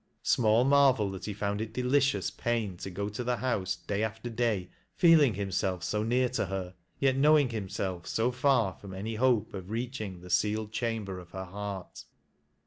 Small 0.23 0.63
marvel, 0.63 1.11
that 1.11 1.25
he 1.25 1.33
found 1.35 1.61
it 1.61 1.73
delicious 1.73 2.31
pain 2.31 2.75
to 2.77 2.89
go 2.89 3.07
to 3.07 3.23
the 3.23 3.37
house 3.37 3.75
day 3.75 4.01
after 4.01 4.31
day, 4.31 4.71
feeling 4.95 5.35
himself 5.35 5.83
so 5.83 6.01
near 6.01 6.27
to 6.29 6.47
her, 6.47 6.73
yet 6.97 7.15
knowing 7.15 7.49
himself 7.49 8.07
so 8.07 8.31
far 8.31 8.73
from 8.73 8.95
any 8.95 9.13
hope 9.13 9.51
oJ 9.51 9.69
reaching 9.69 10.21
the 10.21 10.31
sealed 10.31 10.71
chamber 10.71 11.19
of 11.19 11.29
her 11.29 11.45
heart. 11.45 12.05